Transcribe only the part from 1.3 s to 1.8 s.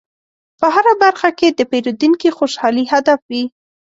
کې د